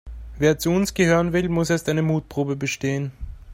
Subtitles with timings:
[0.39, 3.11] Wer zu uns gehören will, muss erst eine Mutprobe bestehen.